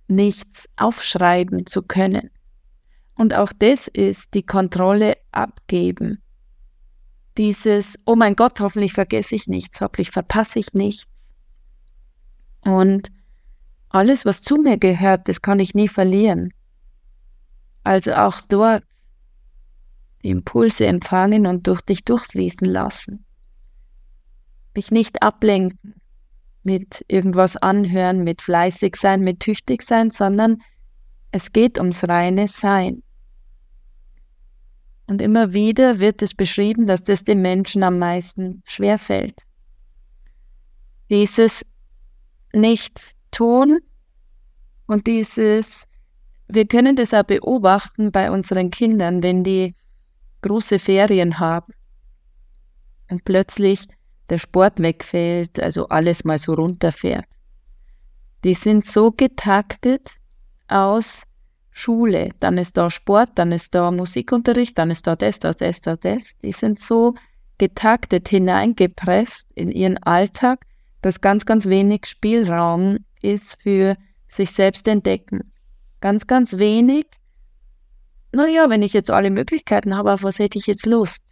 nichts 0.08 0.70
aufschreiben 0.78 1.66
zu 1.66 1.82
können. 1.82 2.30
Und 3.16 3.34
auch 3.34 3.52
das 3.58 3.88
ist 3.88 4.34
die 4.34 4.44
Kontrolle 4.44 5.16
abgeben. 5.32 6.22
Dieses, 7.38 7.96
oh 8.06 8.16
mein 8.16 8.36
Gott, 8.36 8.60
hoffentlich 8.60 8.94
vergesse 8.94 9.36
ich 9.36 9.48
nichts, 9.48 9.82
hoffentlich 9.82 10.12
verpasse 10.12 10.60
ich 10.60 10.74
nichts. 10.74 11.08
Und 12.62 13.10
alles, 13.90 14.26
was 14.26 14.42
zu 14.42 14.56
mir 14.58 14.78
gehört, 14.78 15.28
das 15.28 15.42
kann 15.42 15.60
ich 15.60 15.74
nie 15.74 15.88
verlieren. 15.88 16.54
Also 17.84 18.14
auch 18.14 18.42
dort 18.42 18.84
die 20.24 20.30
Impulse 20.30 20.86
empfangen 20.88 21.48
und 21.48 21.68
durch 21.68 21.82
dich 21.82 22.04
durchfließen 22.04 22.68
lassen. 22.68 23.27
Mich 24.78 24.92
nicht 24.92 25.24
ablenken 25.24 25.96
mit 26.62 27.04
irgendwas 27.08 27.58
anhören, 27.58 28.24
mit 28.24 28.44
fleißig 28.44 28.96
sein, 28.96 29.22
mit 29.22 29.40
tüchtig 29.40 29.82
sein, 29.82 30.12
sondern 30.12 30.62
es 31.32 31.52
geht 31.52 31.80
ums 31.80 32.08
reine 32.08 32.48
Sein. 32.48 33.02
Und 35.08 35.20
immer 35.24 35.52
wieder 35.54 36.00
wird 36.00 36.22
es 36.22 36.36
beschrieben, 36.36 36.86
dass 36.86 37.02
das 37.02 37.24
den 37.24 37.42
Menschen 37.42 37.82
am 37.82 37.98
meisten 37.98 38.62
schwerfällt. 38.68 39.42
Dieses 41.10 41.66
Nichts 42.54 43.14
tun 43.32 43.80
und 44.86 45.08
dieses, 45.08 45.86
wir 46.50 46.68
können 46.68 46.96
das 46.96 47.16
auch 47.16 47.24
beobachten 47.24 48.12
bei 48.12 48.30
unseren 48.30 48.70
Kindern, 48.70 49.24
wenn 49.24 49.44
die 49.44 49.74
große 50.44 50.78
Ferien 50.78 51.40
haben 51.40 51.74
und 53.10 53.24
plötzlich 53.26 53.88
der 54.30 54.38
Sport 54.38 54.80
wegfällt, 54.80 55.60
also 55.60 55.88
alles 55.88 56.24
mal 56.24 56.38
so 56.38 56.54
runterfährt. 56.54 57.26
Die 58.44 58.54
sind 58.54 58.86
so 58.86 59.12
getaktet 59.12 60.16
aus 60.68 61.24
Schule, 61.72 62.30
dann 62.40 62.58
ist 62.58 62.78
da 62.78 62.90
Sport, 62.90 63.32
dann 63.36 63.52
ist 63.52 63.76
da 63.76 63.92
Musikunterricht, 63.92 64.78
dann 64.78 64.90
ist 64.90 65.06
da 65.06 65.16
das, 65.16 65.40
das, 65.40 65.58
das, 65.58 65.82
das, 65.82 66.00
das. 66.00 66.24
Die 66.42 66.52
sind 66.52 66.80
so 66.80 67.14
getaktet 67.58 68.30
hineingepresst 68.30 69.48
in 69.56 69.72
ihren 69.72 69.98
Alltag, 70.04 70.66
dass 71.02 71.22
ganz, 71.22 71.46
ganz 71.46 71.68
wenig 71.68 72.06
Spielraum 72.06 73.00
ist 73.22 73.62
für 73.62 73.96
sich 74.28 74.52
selbst 74.52 74.88
entdecken. 74.88 75.52
Ganz, 76.02 76.28
ganz 76.28 76.58
wenig. 76.58 77.06
Naja, 78.32 78.70
wenn 78.70 78.84
ich 78.84 78.94
jetzt 78.94 79.10
alle 79.10 79.30
Möglichkeiten 79.30 79.96
habe, 79.96 80.14
auf 80.14 80.24
was 80.24 80.40
hätte 80.40 80.58
ich 80.58 80.68
jetzt 80.68 80.86
Lust? 80.86 81.24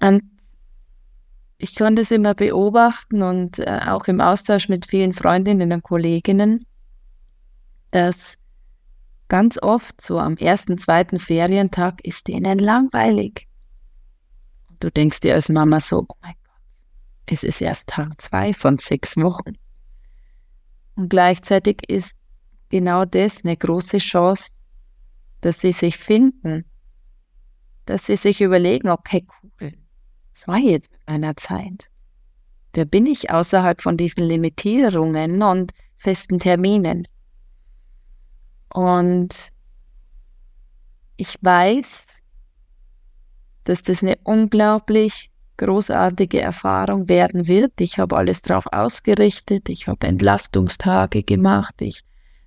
Und 0.00 0.22
ich 1.58 1.74
kann 1.74 1.96
das 1.96 2.10
immer 2.10 2.34
beobachten 2.34 3.22
und 3.22 3.58
äh, 3.58 3.80
auch 3.86 4.06
im 4.06 4.20
Austausch 4.20 4.68
mit 4.68 4.86
vielen 4.86 5.12
Freundinnen 5.12 5.72
und 5.72 5.82
Kolleginnen, 5.82 6.66
dass 7.90 8.38
ganz 9.28 9.58
oft 9.62 10.00
so 10.00 10.18
am 10.18 10.36
ersten, 10.36 10.78
zweiten 10.78 11.18
Ferientag 11.18 12.04
ist 12.04 12.28
denen 12.28 12.58
langweilig. 12.58 13.48
Du 14.80 14.90
denkst 14.90 15.20
dir 15.20 15.34
als 15.34 15.48
Mama 15.48 15.80
so, 15.80 16.04
oh 16.08 16.16
mein 16.20 16.34
Gott, 16.44 16.84
es 17.26 17.42
ist 17.42 17.60
erst 17.60 17.88
Tag 17.88 18.20
zwei 18.20 18.52
von 18.52 18.78
sechs 18.78 19.16
Wochen. 19.16 19.54
Und 20.96 21.08
gleichzeitig 21.08 21.88
ist 21.88 22.16
genau 22.68 23.04
das 23.04 23.44
eine 23.44 23.56
große 23.56 23.98
Chance, 23.98 24.50
dass 25.40 25.60
sie 25.60 25.72
sich 25.72 25.96
finden, 25.96 26.64
dass 27.86 28.06
sie 28.06 28.16
sich 28.16 28.40
überlegen, 28.40 28.88
okay, 28.88 29.26
cool, 29.60 29.72
was 30.34 30.48
war 30.48 30.58
jetzt 30.58 30.90
mit 30.90 31.00
meiner 31.08 31.36
Zeit? 31.36 31.90
Wer 32.72 32.84
bin 32.84 33.06
ich 33.06 33.30
außerhalb 33.30 33.80
von 33.80 33.96
diesen 33.96 34.24
Limitierungen 34.24 35.42
und 35.42 35.72
festen 35.96 36.40
Terminen? 36.40 37.06
Und 38.72 39.50
ich 41.16 41.36
weiß, 41.40 42.04
dass 43.62 43.82
das 43.82 44.02
eine 44.02 44.18
unglaublich 44.24 45.30
großartige 45.56 46.40
Erfahrung 46.40 47.08
werden 47.08 47.46
wird. 47.46 47.80
Ich 47.80 47.98
habe 47.98 48.16
alles 48.16 48.42
drauf 48.42 48.66
ausgerichtet. 48.72 49.68
Ich 49.68 49.86
habe 49.86 50.08
Entlastungstage 50.08 51.22
gemacht. 51.22 51.80
Ich 51.80 52.02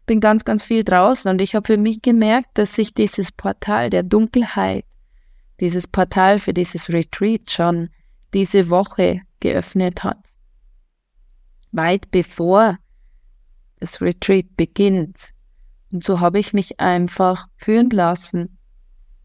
bin 0.06 0.20
ganz, 0.20 0.44
ganz 0.44 0.64
viel 0.64 0.84
draußen 0.84 1.32
und 1.32 1.42
ich 1.42 1.56
habe 1.56 1.66
für 1.66 1.78
mich 1.78 2.02
gemerkt, 2.02 2.50
dass 2.58 2.76
sich 2.76 2.94
dieses 2.94 3.32
Portal 3.32 3.90
der 3.90 4.04
Dunkelheit, 4.04 4.86
dieses 5.60 5.88
Portal 5.88 6.40
für 6.40 6.54
dieses 6.54 6.90
Retreat 6.90 7.50
schon 7.50 7.90
diese 8.34 8.70
Woche 8.70 9.22
geöffnet 9.40 10.04
hat. 10.04 10.20
Weit 11.72 12.12
bevor 12.12 12.78
das 13.80 14.02
Retreat 14.02 14.56
beginnt. 14.56 15.32
Und 15.92 16.04
so 16.04 16.20
habe 16.20 16.40
ich 16.40 16.54
mich 16.54 16.80
einfach 16.80 17.48
führen 17.56 17.90
lassen. 17.90 18.58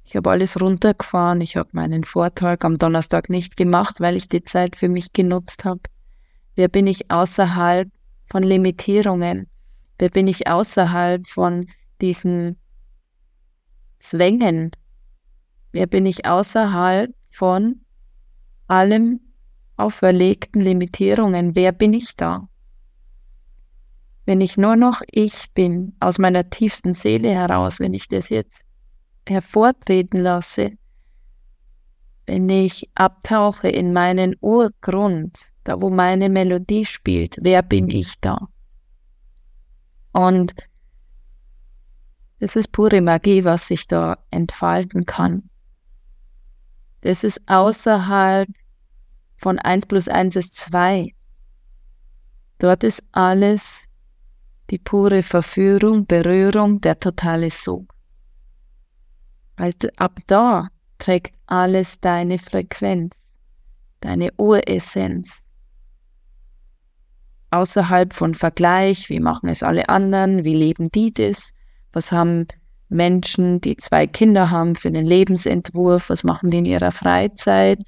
Ich 0.05 0.17
habe 0.17 0.31
alles 0.31 0.61
runtergefahren. 0.61 1.41
Ich 1.41 1.57
habe 1.57 1.71
meinen 1.73 2.05
Vortrag 2.05 2.65
am 2.65 2.79
Donnerstag 2.79 3.31
nicht 3.31 3.57
gemacht, 3.57 4.01
weil 4.01 4.17
ich 4.17 4.29
die 4.29 4.43
Zeit 4.43 4.77
für 4.77 4.89
mich 4.89 5.13
genutzt 5.13 5.65
habe. 5.65 5.81
Wer 6.55 6.69
bin 6.69 6.87
ich 6.87 7.11
außerhalb 7.11 7.91
von 8.27 8.43
Limitierungen? 8.43 9.49
Wer 9.99 10.11
bin 10.11 10.27
ich 10.27 10.49
außerhalb 10.49 11.27
von 11.27 11.67
diesen 12.01 12.59
Zwängen? 14.01 14.73
Wer 15.73 15.87
bin 15.87 16.07
ich 16.07 16.27
außerhalb 16.27 17.15
von 17.31 17.81
allem 18.67 19.21
auferlegten 19.77 20.61
Limitierungen? 20.61 21.57
Wer 21.57 21.73
bin 21.73 21.93
ich 21.95 22.15
da? 22.15 22.49
wenn 24.25 24.41
ich 24.41 24.57
nur 24.57 24.77
noch 24.77 25.03
ich 25.11 25.53
bin, 25.53 25.97
aus 26.01 26.19
meiner 26.19 26.49
tiefsten 26.49 26.95
Seele 26.95 27.31
heraus, 27.31 27.81
wenn 27.81 27.95
ich 27.95 28.09
das 28.09 28.29
jetzt 28.29 28.63
hervortreten 29.27 30.21
lasse, 30.21 30.73
wenn 32.27 32.49
ich 32.49 32.89
abtauche 32.95 33.69
in 33.69 33.93
meinen 33.93 34.37
Urgrund, 34.41 35.51
da 35.65 35.81
wo 35.81 35.91
meine 35.91 36.29
Melodie 36.29 36.85
spielt, 36.85 37.37
wer 37.41 37.63
bin 37.63 37.89
ich 37.89 38.15
da? 38.21 38.49
Und 40.13 40.55
das 42.39 42.57
ist 42.57 42.73
pure 42.73 43.01
Magie, 43.01 43.45
was 43.45 43.69
sich 43.69 43.87
da 43.87 44.19
entfalten 44.31 45.05
kann. 45.05 45.49
Das 47.03 47.25
ist 47.25 47.41
außerhalb 47.47 48.49
von 49.37 49.59
1 49.59 49.87
plus 49.87 50.09
1 50.09 50.37
ist 50.37 50.55
2. 50.55 51.15
Dort 52.59 52.85
ist 52.85 53.03
alles 53.11 53.87
die 54.71 54.79
pure 54.79 55.23
Verführung, 55.23 56.07
Berührung, 56.07 56.81
der 56.81 56.99
totale 56.99 57.51
Sog. 57.51 57.93
Weil 59.57 59.75
ab 59.97 60.21
da 60.29 60.69
trägt 60.99 61.35
alles 61.47 62.01
deine 62.01 62.39
Frequenz, 62.39 63.15
deine 64.01 64.31
Uressenz. 64.37 65.41
Außerhalb 67.51 68.15
von 68.15 68.35
Vergleich, 68.35 69.11
wie 69.11 69.21
machen 69.21 69.49
es 69.49 69.63
alle 69.63 69.89
anderen, 69.89 70.45
wie 70.45 70.55
leben 70.55 70.91
die 70.91 71.13
das, 71.13 71.51
was 71.93 72.13
haben 72.13 72.47
Menschen, 72.93 73.61
die 73.61 73.77
zwei 73.77 74.07
Kinder 74.07 74.51
haben, 74.51 74.77
für 74.77 74.91
den 74.91 75.07
Lebensentwurf, 75.07 76.11
was 76.11 76.25
machen 76.25 76.51
die 76.51 76.59
in 76.59 76.65
ihrer 76.65 76.93
Freizeit. 76.93 77.81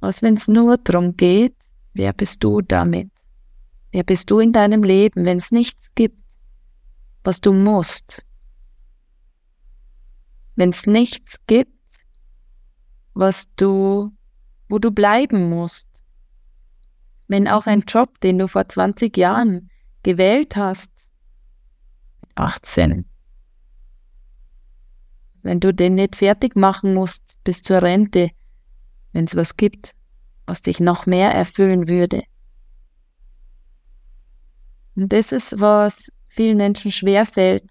Was, 0.00 0.22
wenn 0.22 0.34
es 0.34 0.48
nur 0.48 0.78
darum 0.78 1.16
geht, 1.16 1.54
wer 1.92 2.12
bist 2.12 2.42
du 2.42 2.60
damit? 2.60 3.10
Wer 3.90 4.04
bist 4.04 4.30
du 4.30 4.40
in 4.40 4.52
deinem 4.52 4.82
Leben, 4.82 5.24
wenn 5.24 5.38
es 5.38 5.50
nichts 5.50 5.90
gibt, 5.94 6.18
was 7.24 7.40
du 7.40 7.52
musst? 7.52 8.24
Wenn 10.56 10.70
es 10.70 10.86
nichts 10.86 11.36
gibt, 11.46 11.72
was 13.14 13.52
du, 13.56 14.12
wo 14.68 14.78
du 14.78 14.90
bleiben 14.90 15.48
musst. 15.48 15.88
Wenn 17.26 17.48
auch 17.48 17.66
ein 17.66 17.82
Job, 17.82 18.20
den 18.20 18.38
du 18.38 18.48
vor 18.48 18.68
20 18.68 19.16
Jahren 19.16 19.70
gewählt 20.02 20.56
hast, 20.56 20.92
18, 22.36 23.04
wenn 25.42 25.60
du 25.60 25.72
den 25.72 25.94
nicht 25.94 26.16
fertig 26.16 26.56
machen 26.56 26.94
musst 26.94 27.36
bis 27.44 27.62
zur 27.62 27.82
Rente, 27.82 28.30
wenn 29.12 29.24
es 29.24 29.36
was 29.36 29.56
gibt, 29.56 29.94
was 30.46 30.62
dich 30.62 30.80
noch 30.80 31.06
mehr 31.06 31.32
erfüllen 31.32 31.88
würde. 31.88 32.22
Und 34.96 35.12
das 35.12 35.32
ist, 35.32 35.60
was 35.60 36.10
vielen 36.28 36.56
Menschen 36.56 36.90
schwerfällt, 36.90 37.64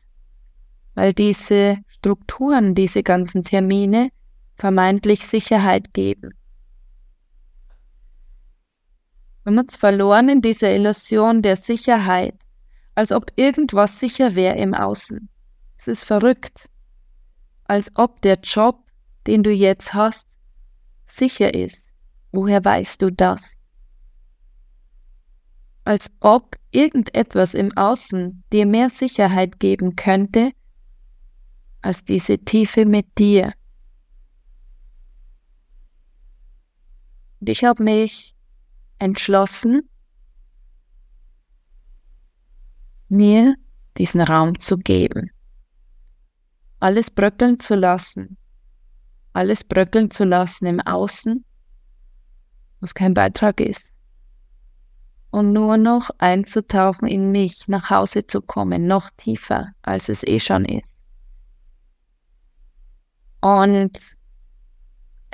weil 0.95 1.13
diese 1.13 1.77
Strukturen, 1.88 2.74
diese 2.74 3.03
ganzen 3.03 3.43
Termine 3.43 4.09
vermeintlich 4.55 5.25
Sicherheit 5.25 5.93
geben. 5.93 6.31
Wir 9.43 9.51
haben 9.51 9.59
uns 9.59 9.77
verloren 9.77 10.29
in 10.29 10.41
dieser 10.41 10.74
Illusion 10.74 11.41
der 11.41 11.55
Sicherheit, 11.55 12.36
als 12.95 13.12
ob 13.12 13.31
irgendwas 13.36 14.00
sicher 14.00 14.36
wäre 14.36 14.57
im 14.57 14.74
Außen. 14.74 15.29
Es 15.77 15.88
ist 15.88 16.03
verrückt 16.03 16.69
als 17.67 17.91
ob 17.95 18.21
der 18.21 18.39
Job, 18.39 18.83
den 19.27 19.43
du 19.43 19.51
jetzt 19.51 19.93
hast, 19.93 20.27
sicher 21.05 21.53
ist. 21.53 21.89
Woher 22.31 22.63
weißt 22.63 23.01
du 23.01 23.12
das? 23.12 23.55
Als 25.83 26.12
ob 26.19 26.55
irgendetwas 26.71 27.53
im 27.53 27.75
Außen 27.77 28.43
dir 28.51 28.65
mehr 28.65 28.89
Sicherheit 28.89 29.59
geben 29.59 29.95
könnte 29.95 30.51
als 31.81 32.03
diese 32.03 32.39
Tiefe 32.39 32.86
mit 32.86 33.17
dir. 33.17 33.53
Und 37.39 37.50
ich 37.50 37.63
habe 37.63 37.83
mich 37.83 38.36
entschlossen, 39.00 39.89
mir 43.07 43.55
diesen 43.97 44.21
Raum 44.21 44.59
zu 44.59 44.77
geben 44.77 45.31
alles 46.79 47.10
bröckeln 47.12 47.60
zu 47.60 47.75
lassen, 47.75 48.38
alles 49.34 49.63
bröckeln 49.63 50.12
zu 50.12 50.24
lassen 50.24 50.65
im 50.65 50.81
Außen, 50.81 51.43
was 52.79 52.93
kein 52.93 53.13
Beitrag 53.13 53.60
ist. 53.60 53.93
Und 55.29 55.53
nur 55.53 55.77
noch 55.77 56.10
einzutauchen 56.19 57.07
in 57.07 57.31
mich, 57.31 57.67
nach 57.67 57.89
Hause 57.89 58.25
zu 58.25 58.41
kommen, 58.41 58.88
noch 58.88 59.10
tiefer, 59.17 59.72
als 59.81 60.10
es 60.10 60.24
eh 60.24 60.39
schon 60.39 60.65
ist. 60.65 61.01
Und 63.41 64.15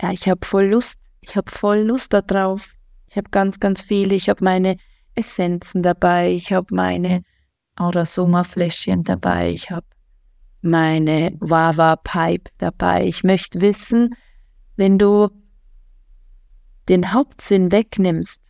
ja, 0.01 0.11
ich 0.11 0.27
habe 0.27 0.45
voll 0.45 0.65
Lust, 0.65 0.99
ich 1.21 1.35
habe 1.35 1.49
voll 1.49 1.79
Lust 1.79 2.13
darauf. 2.13 2.73
Ich 3.07 3.17
habe 3.17 3.29
ganz, 3.29 3.59
ganz 3.59 3.81
viele, 3.81 4.15
ich 4.15 4.27
habe 4.27 4.43
meine 4.43 4.77
Essenzen 5.15 5.83
dabei, 5.83 6.31
ich 6.31 6.51
habe 6.51 6.73
meine 6.73 7.23
Aurasoma-Fläschchen 7.75 9.03
dabei, 9.03 9.51
ich 9.51 9.69
habe 9.69 9.85
meine 10.63 11.35
Wawa 11.39 11.97
Pipe 11.97 12.51
dabei. 12.57 13.05
Ich 13.05 13.23
möchte 13.23 13.61
wissen, 13.61 14.15
wenn 14.75 14.97
du 14.97 15.29
den 16.89 17.13
Hauptsinn 17.13 17.71
wegnimmst, 17.71 18.41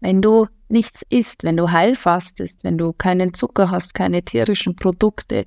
wenn 0.00 0.22
du 0.22 0.46
nichts 0.68 1.02
isst, 1.08 1.44
wenn 1.44 1.56
du 1.56 1.70
heilfastest, 1.70 2.64
wenn 2.64 2.78
du 2.78 2.92
keinen 2.92 3.34
Zucker 3.34 3.70
hast, 3.70 3.94
keine 3.94 4.22
tierischen 4.22 4.76
Produkte, 4.76 5.44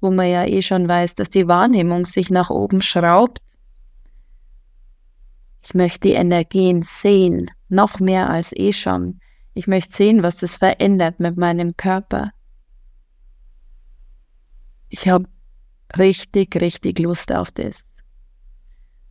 wo 0.00 0.10
man 0.10 0.28
ja 0.28 0.44
eh 0.44 0.62
schon 0.62 0.88
weiß, 0.88 1.14
dass 1.14 1.30
die 1.30 1.46
Wahrnehmung 1.46 2.04
sich 2.04 2.30
nach 2.30 2.50
oben 2.50 2.82
schraubt. 2.82 3.38
Ich 5.64 5.74
möchte 5.74 6.08
die 6.08 6.14
Energien 6.14 6.82
sehen, 6.82 7.50
noch 7.68 8.00
mehr 8.00 8.28
als 8.28 8.52
eh 8.56 8.72
schon. 8.72 9.20
Ich 9.54 9.68
möchte 9.68 9.94
sehen, 9.94 10.22
was 10.24 10.38
das 10.38 10.56
verändert 10.56 11.20
mit 11.20 11.36
meinem 11.36 11.76
Körper 11.76 12.32
ich 14.92 15.08
habe 15.08 15.24
richtig, 15.96 16.54
richtig 16.56 16.98
Lust 16.98 17.32
auf 17.32 17.50
das. 17.50 17.82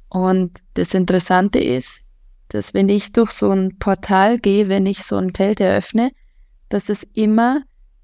Und 0.10 0.60
das 0.76 0.94
Interessante 0.94 1.60
ist, 1.60 2.04
dass 2.50 2.74
wenn 2.74 2.88
ich 2.88 3.12
durch 3.13 3.32
so 3.32 3.50
ein 3.50 3.80
Portal 3.80 4.38
gehe, 4.38 4.67
wenn 4.67 4.86
ich 4.86 5.04
so 5.04 5.15
ein 5.17 5.34
Feld 5.34 5.60
eröffne, 5.60 6.12
dass 6.70 6.89
es 6.89 7.04
immer 7.13 7.63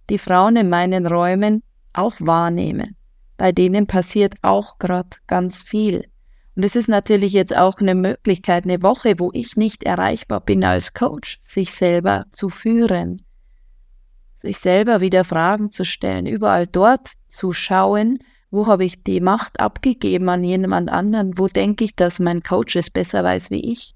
die 0.10 0.18
Frauen 0.18 0.56
in 0.56 0.70
meinen 0.70 1.06
Räumen 1.06 1.62
auch 1.94 2.16
wahrnehmen. 2.20 2.96
Bei 3.38 3.52
denen 3.52 3.86
passiert 3.86 4.36
auch 4.42 4.80
gerade 4.80 5.18
ganz 5.28 5.62
viel. 5.62 6.06
Und 6.56 6.63
es 6.63 6.76
ist 6.76 6.88
natürlich 6.88 7.34
jetzt 7.34 7.56
auch 7.56 7.76
eine 7.80 7.94
Möglichkeit, 7.94 8.63
eine 8.63 8.82
Woche, 8.82 9.20
wo 9.20 9.30
ich 9.34 9.56
nicht 9.56 9.84
erreichbar 9.84 10.42
bin 10.42 10.63
als 10.63 10.94
Coach, 10.94 11.38
sich 11.42 11.72
selber 11.72 12.26
zu 12.32 12.50
führen, 12.50 13.22
sich 14.41 14.60
selber 14.60 15.02
wieder 15.02 15.23
Fragen 15.23 15.71
zu 15.71 15.86
stellen, 15.86 16.26
überall 16.26 16.67
dort 16.67 17.13
zu 17.28 17.54
schauen, 17.54 18.19
wo 18.50 18.67
habe 18.67 18.86
ich 18.86 19.04
die 19.04 19.19
Macht 19.19 19.60
abgegeben 19.60 20.30
an 20.30 20.43
jemand 20.43 20.89
anderen, 20.89 21.38
wo 21.38 21.47
denke 21.47 21.84
ich, 21.84 21.95
dass 21.95 22.19
mein 22.19 22.43
Coach 22.43 22.76
es 22.76 22.89
besser 22.89 23.23
weiß 23.23 23.52
wie 23.52 23.71
ich, 23.71 23.95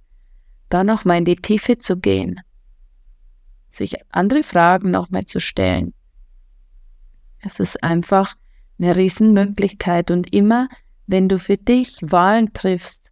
da 0.70 0.84
nochmal 0.84 1.20
in 1.20 1.26
die 1.26 1.36
Tiefe 1.36 1.78
zu 1.78 1.98
gehen, 1.98 2.42
sich 3.70 3.96
andere 4.10 4.44
Fragen 4.44 4.92
nochmal 4.92 5.26
zu 5.26 5.40
stellen. 5.40 5.94
Es 7.40 7.60
ist 7.60 7.84
einfach 7.84 8.36
eine 8.80 8.96
Riesenmöglichkeit 8.96 10.12
und 10.12 10.34
immer, 10.34 10.68
wenn 11.08 11.30
du 11.30 11.40
für 11.40 11.58
dich 11.58 11.98
Wahlen 12.02 12.54
triffst, 12.54 13.12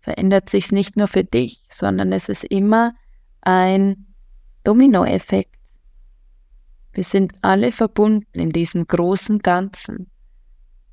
verändert 0.00 0.48
sich 0.48 0.72
nicht 0.72 0.96
nur 0.96 1.08
für 1.08 1.24
dich, 1.24 1.62
sondern 1.70 2.12
es 2.12 2.28
ist 2.28 2.44
immer 2.44 2.94
ein 3.40 4.06
Dominoeffekt. 4.64 5.55
Wir 6.96 7.04
sind 7.04 7.34
alle 7.42 7.72
verbunden 7.72 8.40
in 8.40 8.52
diesem 8.52 8.86
großen 8.86 9.40
Ganzen. 9.40 10.10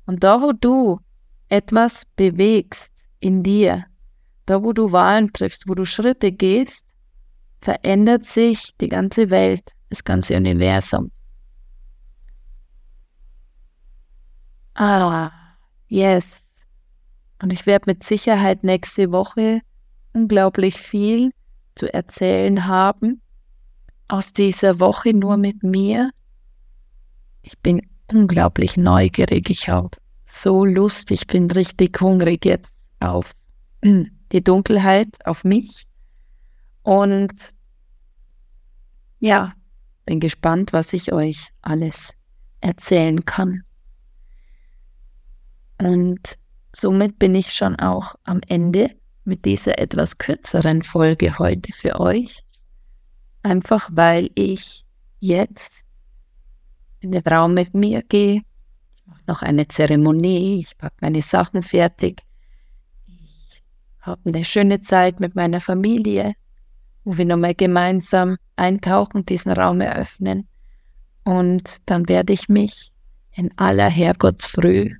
Und 0.04 0.22
da, 0.22 0.42
wo 0.42 0.52
du 0.52 1.00
etwas 1.48 2.02
bewegst 2.14 2.92
in 3.20 3.42
dir, 3.42 3.86
da, 4.44 4.62
wo 4.62 4.74
du 4.74 4.92
Wahlen 4.92 5.32
triffst, 5.32 5.66
wo 5.66 5.74
du 5.74 5.86
Schritte 5.86 6.30
gehst, 6.30 6.84
verändert 7.62 8.26
sich 8.26 8.76
die 8.82 8.90
ganze 8.90 9.30
Welt, 9.30 9.72
das 9.88 10.04
ganze 10.04 10.36
Universum. 10.36 11.10
Ah, 14.74 15.30
yes. 15.88 16.36
Und 17.40 17.50
ich 17.50 17.64
werde 17.64 17.84
mit 17.86 18.02
Sicherheit 18.02 18.62
nächste 18.62 19.10
Woche 19.10 19.62
unglaublich 20.12 20.76
viel 20.76 21.30
zu 21.76 21.90
erzählen 21.94 22.66
haben 22.66 23.22
aus 24.08 24.32
dieser 24.32 24.80
Woche 24.80 25.14
nur 25.14 25.36
mit 25.36 25.62
mir. 25.62 26.10
Ich 27.42 27.58
bin 27.58 27.82
unglaublich 28.10 28.76
neugierig. 28.76 29.50
Ich 29.50 29.68
habe 29.68 29.90
so 30.26 30.64
Lust. 30.64 31.10
Ich 31.10 31.26
bin 31.26 31.50
richtig 31.50 32.00
hungrig 32.00 32.44
jetzt 32.44 32.72
auf 33.00 33.32
die 33.84 34.44
Dunkelheit, 34.44 35.08
auf 35.24 35.44
mich. 35.44 35.86
Und 36.82 37.54
ja, 39.20 39.54
bin 40.04 40.20
gespannt, 40.20 40.72
was 40.72 40.92
ich 40.92 41.12
euch 41.12 41.48
alles 41.62 42.12
erzählen 42.60 43.24
kann. 43.24 43.62
Und 45.78 46.38
somit 46.74 47.18
bin 47.18 47.34
ich 47.34 47.52
schon 47.52 47.76
auch 47.76 48.14
am 48.24 48.40
Ende 48.48 48.90
mit 49.24 49.44
dieser 49.44 49.78
etwas 49.78 50.18
kürzeren 50.18 50.82
Folge 50.82 51.38
heute 51.38 51.72
für 51.72 51.98
euch. 52.00 52.44
Einfach 53.44 53.90
weil 53.92 54.30
ich 54.34 54.86
jetzt 55.20 55.84
in 57.00 57.12
den 57.12 57.22
Raum 57.22 57.52
mit 57.52 57.74
mir 57.74 58.02
gehe. 58.02 58.40
Ich 58.94 59.06
mache 59.06 59.20
noch 59.26 59.42
eine 59.42 59.68
Zeremonie, 59.68 60.60
ich 60.60 60.78
packe 60.78 60.96
meine 61.02 61.20
Sachen 61.20 61.62
fertig. 61.62 62.22
Ich 63.06 63.62
habe 64.00 64.22
eine 64.24 64.46
schöne 64.46 64.80
Zeit 64.80 65.20
mit 65.20 65.34
meiner 65.34 65.60
Familie, 65.60 66.32
wo 67.04 67.18
wir 67.18 67.26
nochmal 67.26 67.54
gemeinsam 67.54 68.38
eintauchen, 68.56 69.26
diesen 69.26 69.52
Raum 69.52 69.82
eröffnen. 69.82 70.48
Und 71.24 71.76
dann 71.84 72.08
werde 72.08 72.32
ich 72.32 72.48
mich 72.48 72.92
in 73.32 73.50
aller 73.58 73.90
Herrgottsfrüh 73.90 74.96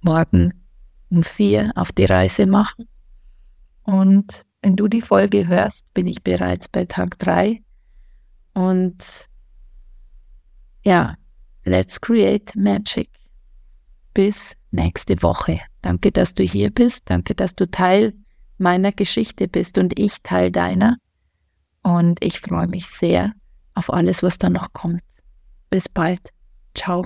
morgen 0.00 0.64
und 1.10 1.26
vier 1.26 1.72
auf 1.74 1.92
die 1.92 2.06
Reise 2.06 2.46
machen. 2.46 2.88
Und 3.82 4.46
wenn 4.62 4.76
du 4.76 4.88
die 4.88 5.02
Folge 5.02 5.46
hörst, 5.46 5.92
bin 5.92 6.06
ich 6.06 6.22
bereits 6.22 6.68
bei 6.68 6.86
Tag 6.86 7.18
drei. 7.18 7.60
Und 8.56 9.28
ja, 10.82 11.14
let's 11.64 12.00
create 12.00 12.56
magic. 12.56 13.10
Bis 14.14 14.56
nächste 14.70 15.22
Woche. 15.22 15.60
Danke, 15.82 16.10
dass 16.10 16.32
du 16.32 16.42
hier 16.42 16.70
bist. 16.70 17.02
Danke, 17.04 17.34
dass 17.34 17.54
du 17.54 17.70
Teil 17.70 18.14
meiner 18.56 18.92
Geschichte 18.92 19.46
bist 19.46 19.76
und 19.76 19.98
ich 19.98 20.22
Teil 20.22 20.50
deiner. 20.50 20.96
Und 21.82 22.24
ich 22.24 22.40
freue 22.40 22.66
mich 22.66 22.86
sehr 22.86 23.34
auf 23.74 23.92
alles, 23.92 24.22
was 24.22 24.38
da 24.38 24.48
noch 24.48 24.72
kommt. 24.72 25.02
Bis 25.68 25.86
bald. 25.90 26.30
Ciao. 26.74 27.04